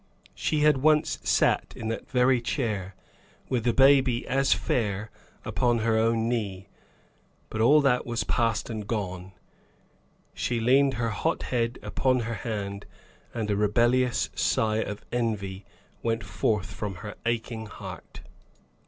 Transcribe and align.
She 0.33 0.61
had 0.61 0.77
once 0.79 1.19
sat 1.23 1.73
in 1.75 1.89
that 1.89 2.09
very 2.09 2.41
chair, 2.41 2.95
with 3.49 3.67
a 3.67 3.71
baby 3.71 4.27
as 4.27 4.51
fair 4.51 5.11
upon 5.45 5.77
her 5.77 5.95
own 5.95 6.27
knee; 6.27 6.69
but 7.51 7.61
all 7.61 7.81
that 7.81 8.03
was 8.03 8.23
past 8.23 8.67
and 8.67 8.87
gone. 8.87 9.31
She 10.33 10.59
leaned 10.59 10.95
her 10.95 11.11
hot 11.11 11.43
head 11.43 11.77
upon 11.83 12.21
her 12.21 12.33
hand, 12.33 12.87
and 13.31 13.51
a 13.51 13.55
rebellious 13.55 14.31
sigh 14.33 14.77
of 14.81 15.05
envy 15.11 15.65
went 16.01 16.23
forth 16.23 16.73
from 16.73 16.95
her 17.05 17.13
aching 17.27 17.67
heart. 17.67 18.21